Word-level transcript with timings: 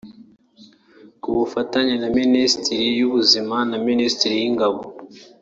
ku 1.21 1.27
bufatanye 1.37 1.95
na 2.01 2.09
Minisiteri 2.19 2.85
y’Ubuzima 2.99 3.57
na 3.71 3.77
Minisiteri 3.87 4.33
y’Ingabo 4.41 4.79